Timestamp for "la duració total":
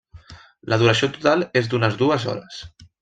0.73-1.45